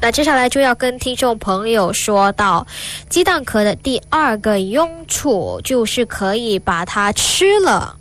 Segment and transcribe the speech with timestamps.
[0.00, 2.66] 那接下来就要跟听众朋友说到，
[3.10, 7.96] 鸡蛋壳的第二个用处就是可以把它吃了。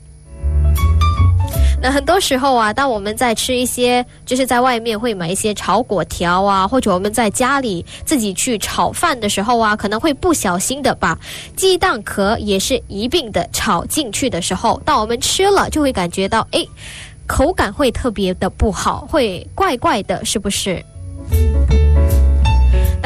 [1.81, 11.17] 那很多时候啊，当我们在吃一些，就是在外面会买一些炒粿条啊，或者我们在家里自己去炒饭的时候啊，可能会不小心的把
[11.55, 16.65] 鸡蛋壳也是一并的炒进去的时候，当我们吃了就会感觉到，哎，
[17.27, 20.83] 口感会特别的不好，会怪怪的，是不是？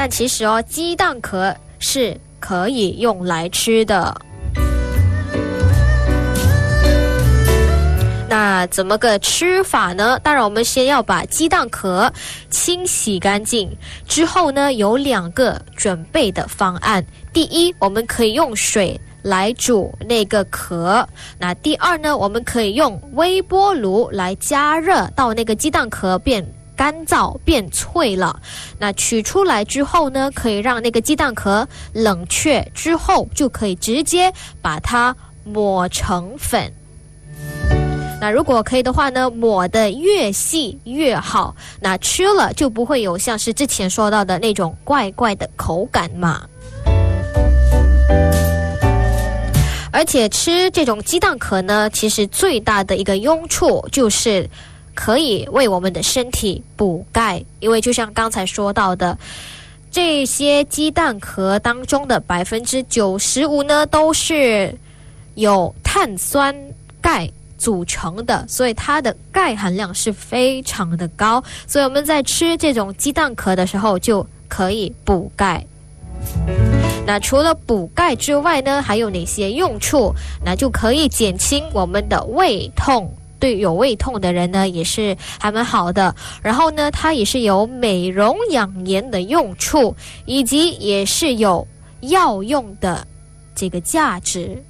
[0.03, 4.13] 但其实哦，鸡蛋壳是可以用来吃的。
[8.27, 10.19] 那怎么个吃法呢？
[10.21, 12.11] 当然，我们先要把鸡蛋壳
[12.49, 13.73] 清洗干净。
[14.05, 17.01] 之后呢，有两个准备的方案。
[17.31, 21.07] 第一，我们可以用水来煮那个壳。
[21.39, 26.45] 那第二呢，我们可以用微波炉来加热，到那个鸡蛋壳变
[26.75, 28.39] 干燥、变脆了。
[28.77, 36.71] 那取出来之后呢，可以让那个鸡蛋壳冷却之后，就可以直接把它磨成粉。
[38.21, 46.41] 那如果可以的话呢，抹的越细越好，那吃了就不会有像是之前说到的那种怪怪的口感嘛。
[49.91, 54.49] 而且吃这种鸡蛋壳呢，其实最大的一个用处就是
[54.93, 59.17] 可以为我们的身体补钙，因为就像刚才说到的，
[59.91, 64.73] 这些鸡蛋壳当中的百分之九十五呢，都是
[65.35, 66.55] 有碳酸
[67.01, 67.29] 钙。
[67.55, 75.65] 组成的，所以它的钙含量是非常的高，所以我们在吃这种鸡蛋壳的时候就可以补钙。
[77.05, 80.13] 那除了补钙之外呢，还有哪些用处？
[80.43, 83.09] 那就可以减轻我们的胃痛，
[83.43, 86.15] 对有胃痛的人呢也是还蛮好的。
[86.41, 89.93] 然后呢，它也是有美容养颜的用处，
[90.25, 91.67] 以及也是有
[91.99, 93.05] 药用的
[93.53, 94.63] 这个价值。